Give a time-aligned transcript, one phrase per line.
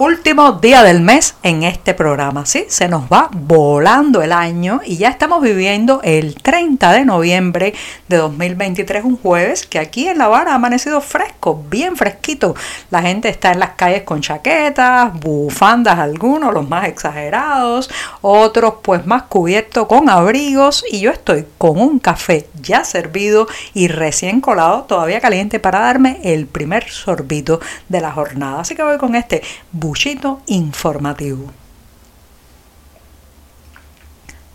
[0.00, 2.46] Último día del mes en este programa.
[2.46, 7.74] Sí, se nos va volando el año y ya estamos viviendo el 30 de noviembre
[8.08, 12.54] de 2023, un jueves que aquí en La Habana ha amanecido fresco, bien fresquito.
[12.88, 17.90] La gente está en las calles con chaquetas, bufandas algunos, los más exagerados,
[18.22, 23.88] otros pues más cubiertos con abrigos y yo estoy con un café ya servido y
[23.88, 27.60] recién colado, todavía caliente para darme el primer sorbito
[27.90, 28.60] de la jornada.
[28.60, 29.42] Así que voy con este
[29.90, 31.59] buchito informativo.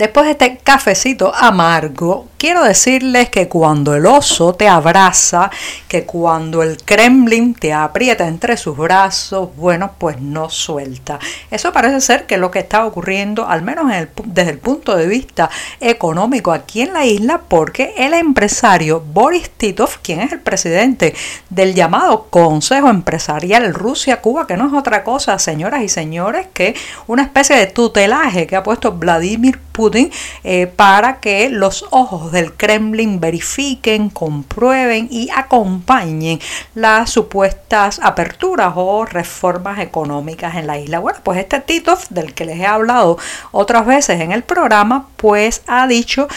[0.00, 5.50] Después de este cafecito amargo, quiero decirles que cuando el oso te abraza,
[5.88, 11.18] que cuando el Kremlin te aprieta entre sus brazos, bueno, pues no suelta.
[11.50, 13.92] Eso parece ser que lo que está ocurriendo, al menos
[14.24, 19.98] desde el punto de vista económico aquí en la isla, porque el empresario Boris Titov,
[20.00, 21.14] quien es el presidente
[21.50, 26.74] del llamado Consejo Empresarial Rusia-Cuba, que no es otra cosa, señoras y señores, que
[27.06, 30.10] una especie de tutelaje que ha puesto Vladimir Putin
[30.44, 36.38] eh, para que los ojos del Kremlin verifiquen, comprueben y acompañen
[36.74, 40.98] las supuestas aperturas o reformas económicas en la isla.
[40.98, 43.16] Bueno, pues este Titov, del que les he hablado
[43.52, 46.28] otras veces en el programa, pues ha dicho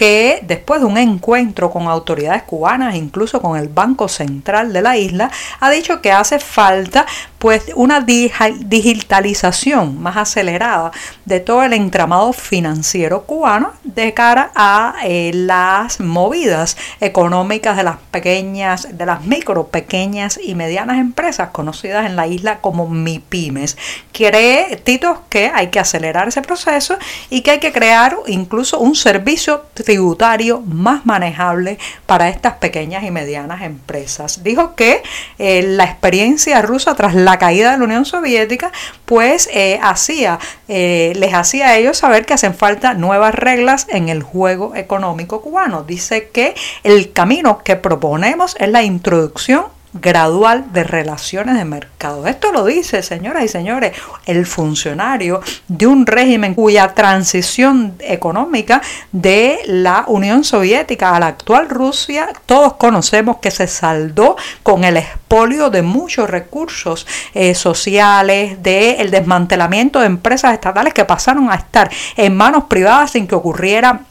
[0.00, 4.96] que después de un encuentro con autoridades cubanas, incluso con el Banco Central de la
[4.96, 7.04] isla, ha dicho que hace falta
[7.40, 10.92] pues una digitalización más acelerada
[11.24, 17.96] de todo el entramado financiero cubano de cara a eh, las movidas económicas de las
[18.10, 23.78] pequeñas, de las micro, pequeñas y medianas empresas conocidas en la isla como MIPIMES.
[24.12, 26.98] Quiere Tito que hay que acelerar ese proceso
[27.30, 33.10] y que hay que crear incluso un servicio tributario más manejable para estas pequeñas y
[33.10, 34.44] medianas empresas.
[34.44, 35.02] Dijo que
[35.38, 38.72] eh, la experiencia rusa tras la caída de la Unión Soviética,
[39.04, 44.08] pues eh, hacía, eh, les hacía a ellos saber que hacen falta nuevas reglas en
[44.08, 45.82] el juego económico cubano.
[45.82, 52.26] Dice que el camino que proponemos es la introducción gradual de relaciones de mercado.
[52.26, 53.92] Esto lo dice, señoras y señores,
[54.26, 61.68] el funcionario de un régimen cuya transición económica de la Unión Soviética a la actual
[61.68, 69.00] Rusia, todos conocemos que se saldó con el expolio de muchos recursos eh, sociales, del
[69.00, 74.02] el desmantelamiento de empresas estatales que pasaron a estar en manos privadas sin que ocurriera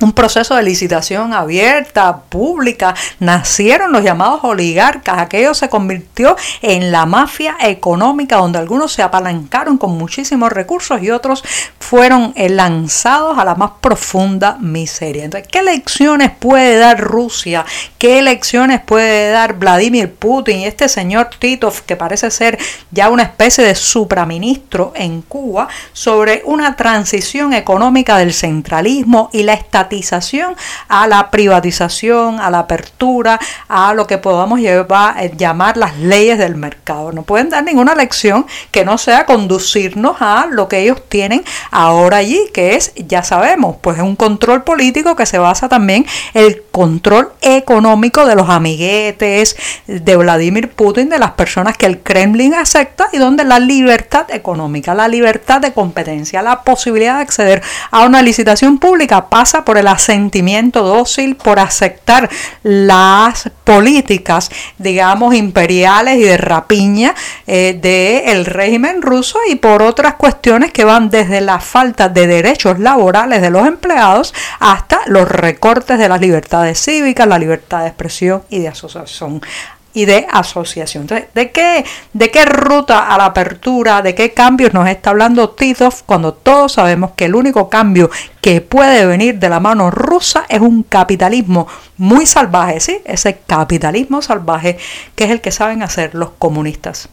[0.00, 7.06] un proceso de licitación abierta, pública, nacieron los llamados oligarcas, aquello se convirtió en la
[7.06, 11.42] mafia económica donde algunos se apalancaron con muchísimos recursos y otros
[11.78, 15.24] fueron lanzados a la más profunda miseria.
[15.24, 17.64] Entonces, ¿qué lecciones puede dar Rusia?
[17.98, 22.58] ¿Qué lecciones puede dar Vladimir Putin y este señor Titov que parece ser
[22.90, 29.54] ya una especie de supraministro en Cuba sobre una transición económica del centralismo y la
[29.54, 29.85] estabilidad
[30.88, 33.38] a la privatización, a la apertura,
[33.68, 37.12] a lo que podamos eh, llamar las leyes del mercado.
[37.12, 42.18] No pueden dar ninguna lección que no sea conducirnos a lo que ellos tienen ahora
[42.18, 46.56] allí, que es, ya sabemos, pues es un control político que se basa también en
[46.76, 49.56] control económico de los amiguetes
[49.86, 54.94] de Vladimir Putin, de las personas que el Kremlin acepta y donde la libertad económica,
[54.94, 59.86] la libertad de competencia, la posibilidad de acceder a una licitación pública pasa por el
[59.86, 62.28] asentimiento dócil, por aceptar
[62.62, 67.14] las políticas, digamos, imperiales y de rapiña
[67.46, 72.78] eh, del régimen ruso y por otras cuestiones que van desde la falta de derechos
[72.78, 78.42] laborales de los empleados hasta los recortes de las libertades cívicas, la libertad de expresión
[78.50, 79.40] y de asociación
[79.96, 81.04] y de asociación.
[81.04, 81.82] Entonces, ¿de qué,
[82.12, 86.74] ¿de qué ruta a la apertura, de qué cambios nos está hablando Titov cuando todos
[86.74, 88.10] sabemos que el único cambio
[88.42, 91.66] que puede venir de la mano rusa es un capitalismo
[91.96, 92.98] muy salvaje, ¿sí?
[93.06, 94.76] Ese capitalismo salvaje
[95.14, 97.08] que es el que saben hacer los comunistas.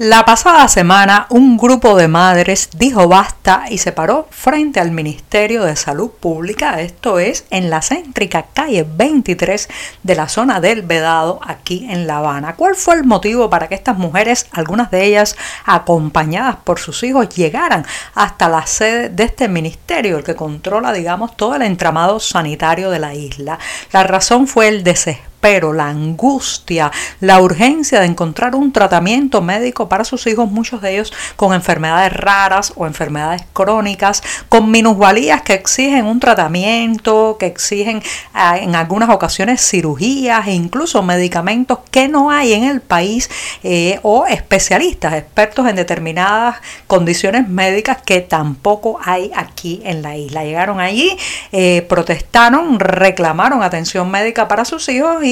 [0.00, 5.64] La pasada semana un grupo de madres dijo basta y se paró frente al Ministerio
[5.64, 9.68] de Salud Pública, esto es en la céntrica calle 23
[10.04, 12.54] de la zona del Vedado aquí en La Habana.
[12.54, 17.30] ¿Cuál fue el motivo para que estas mujeres, algunas de ellas acompañadas por sus hijos,
[17.30, 17.84] llegaran
[18.14, 23.00] hasta la sede de este ministerio, el que controla, digamos, todo el entramado sanitario de
[23.00, 23.58] la isla?
[23.90, 26.90] La razón fue el desespero desespero, la angustia,
[27.20, 32.12] la urgencia de encontrar un tratamiento médico para sus hijos, muchos de ellos con enfermedades
[32.12, 38.02] raras o enfermedades crónicas, con minusvalías que exigen un tratamiento, que exigen
[38.34, 43.30] ah, en algunas ocasiones cirugías e incluso medicamentos que no hay en el país
[43.62, 46.56] eh, o especialistas, expertos en determinadas
[46.86, 50.44] condiciones médicas que tampoco hay aquí en la isla.
[50.44, 51.16] Llegaron allí,
[51.52, 55.22] eh, protestaron, reclamaron atención médica para sus hijos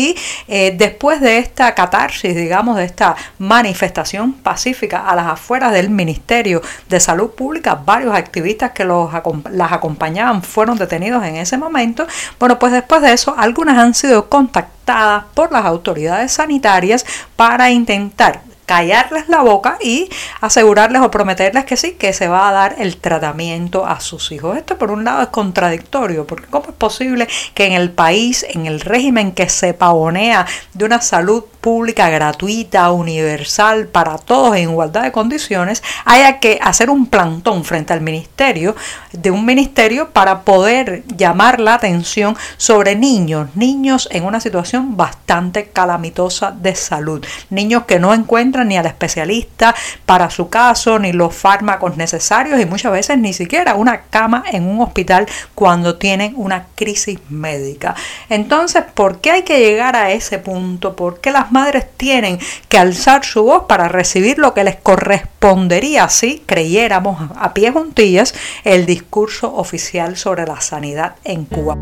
[0.48, 6.62] eh, después de esta catarsis, digamos, de esta manifestación pacífica a las afueras del Ministerio
[6.88, 9.10] de Salud Pública, varios activistas que los,
[9.50, 12.06] las acompañaban fueron detenidos en ese momento.
[12.38, 17.04] Bueno, pues después de eso, algunas han sido contactadas por las autoridades sanitarias
[17.36, 20.10] para intentar callarles la boca y
[20.40, 24.56] asegurarles o prometerles que sí, que se va a dar el tratamiento a sus hijos.
[24.56, 28.66] Esto por un lado es contradictorio, porque ¿cómo es posible que en el país, en
[28.66, 35.02] el régimen que se pavonea de una salud pública gratuita, universal, para todos en igualdad
[35.02, 38.76] de condiciones, haya que hacer un plantón frente al ministerio,
[39.12, 45.70] de un ministerio para poder llamar la atención sobre niños, niños en una situación bastante
[45.70, 49.74] calamitosa de salud, niños que no encuentran ni al especialista
[50.04, 54.66] para su caso, ni los fármacos necesarios y muchas veces ni siquiera una cama en
[54.66, 57.94] un hospital cuando tienen una crisis médica.
[58.28, 60.96] Entonces, ¿por qué hay que llegar a ese punto?
[60.96, 62.38] ¿Por qué las madres tienen
[62.68, 68.34] que alzar su voz para recibir lo que les correspondería si creyéramos a pie juntillas
[68.64, 71.76] el discurso oficial sobre la sanidad en Cuba?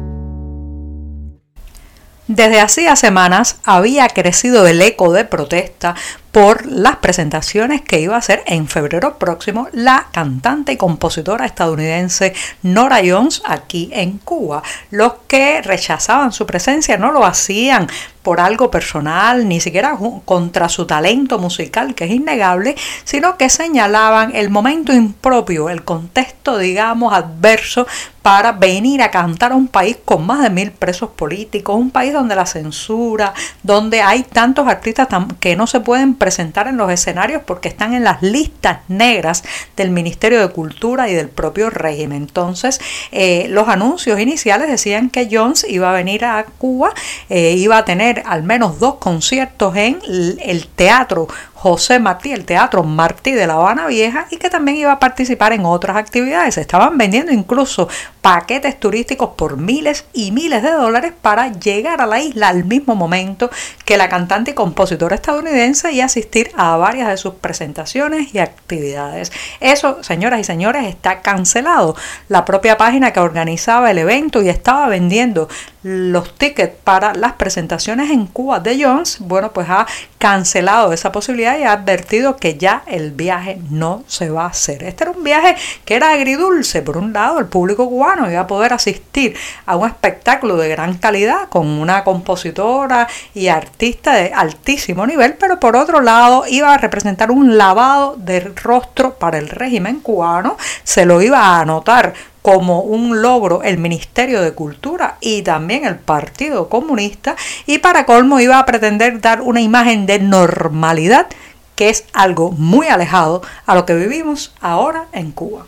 [2.27, 5.95] Desde hacía semanas había crecido el eco de protesta
[6.35, 12.35] por las presentaciones que iba a hacer en febrero próximo la cantante y compositora estadounidense
[12.65, 14.65] Nora Jones aquí en Cuba.
[14.91, 17.87] Los que rechazaban su presencia no lo hacían
[18.25, 24.35] por algo personal, ni siquiera contra su talento musical, que es innegable, sino que señalaban
[24.35, 27.87] el momento impropio, el contexto, digamos, adverso
[28.23, 32.15] para venir a cantar a un país con más de mil presos políticos, un país
[32.15, 35.07] donde la censura, donde hay tantos artistas
[35.39, 39.45] que no se pueden presentar en los escenarios porque están en las listas negras
[39.77, 42.23] del Ministerio de Cultura y del propio régimen.
[42.23, 42.81] Entonces,
[43.13, 46.95] eh, los anuncios iniciales decían que Jones iba a venir a Cuba,
[47.29, 49.99] eh, iba a tener al menos dos conciertos en
[50.41, 51.29] el teatro
[51.65, 55.55] José Martí, el Teatro Martí de La Habana Vieja, y que también iba a participar
[55.55, 56.59] en otras actividades.
[56.59, 57.89] Estaban vendiendo incluso
[58.21, 62.95] paquetes turísticos por miles y miles de dólares para llegar a la isla al mismo
[62.95, 63.49] momento
[63.87, 69.33] que la cantante y compositora estadounidense y asistir a varias de sus presentaciones y actividades.
[69.61, 71.97] Eso, señoras y señores, está cancelado.
[72.29, 75.49] La propia página que organizaba el evento y estaba vendiendo
[75.85, 79.87] los tickets para las presentaciones en Cuba de Jones, bueno, pues ha
[80.17, 84.83] cancelado esa posibilidad y ha advertido que ya el viaje no se va a hacer.
[84.83, 86.81] Este era un viaje que era agridulce.
[86.81, 89.37] Por un lado, el público cubano iba a poder asistir
[89.67, 95.61] a un espectáculo de gran calidad con una compositora y artista de altísimo nivel, pero
[95.61, 101.05] por otro lado iba a representar un lavado de rostro para el régimen cubano, se
[101.05, 102.15] lo iba a anotar
[102.45, 108.39] como un logro el Ministerio de Cultura y también el Partido Comunista y para colmo
[108.39, 111.27] iba a pretender dar una imagen de normalidad
[111.75, 115.65] que es algo muy alejado a lo que vivimos ahora en Cuba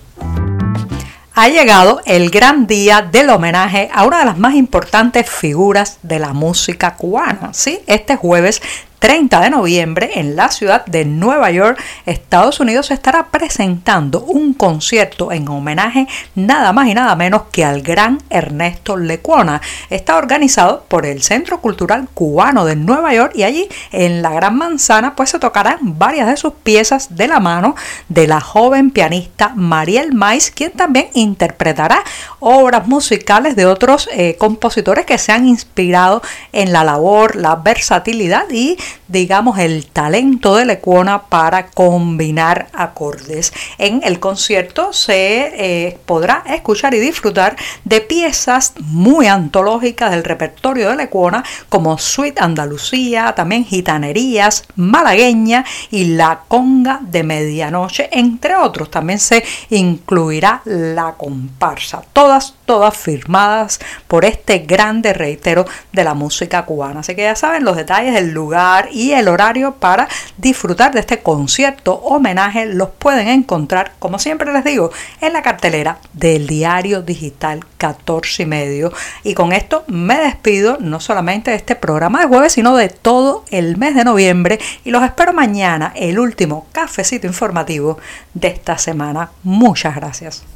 [1.37, 6.19] ha llegado el gran día del homenaje a una de las más importantes figuras de
[6.19, 7.53] la música cubana.
[7.53, 8.63] Sí, este jueves
[9.07, 14.53] 30 de noviembre en la ciudad de Nueva York, Estados Unidos, se estará presentando un
[14.53, 19.63] concierto en homenaje nada más y nada menos que al gran Ernesto Lecuona.
[19.91, 24.59] Está organizado por el Centro Cultural Cubano de Nueva York y allí en la Gran
[24.59, 27.77] Manzana pues se tocarán varias de sus piezas de la mano
[28.09, 32.03] de la joven pianista Mariel Mais, quien también interpretará
[32.41, 36.23] obras musicales de otros eh, compositores que se han inspirado
[36.53, 38.77] en la labor, la versatilidad y
[39.09, 43.53] digamos, el talento de Lecuona para combinar acordes.
[43.79, 50.91] En el concierto se eh, podrá escuchar y disfrutar de piezas muy antológicas del repertorio
[50.91, 58.91] de Lecuona, como Suite Andalucía, también Gitanerías, Malagueña y La Conga de Medianoche, entre otros.
[58.91, 62.03] También se incluirá la comparsa.
[62.13, 67.01] Todas, todas firmadas por este grande reitero de la música cubana.
[67.01, 71.23] Así que ya saben los detalles del lugar y el horario para disfrutar de este
[71.23, 74.91] concierto homenaje los pueden encontrar, como siempre les digo,
[75.21, 78.93] en la cartelera del diario digital 14 y medio.
[79.25, 83.45] Y con esto me despido no solamente de este programa de jueves, sino de todo
[83.51, 87.99] el mes de noviembre y los espero mañana, el último cafecito informativo
[88.35, 89.31] de esta semana.
[89.43, 90.56] Muchas gracias.